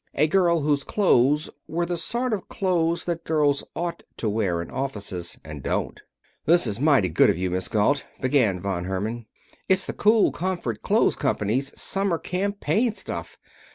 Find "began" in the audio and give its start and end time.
8.19-8.59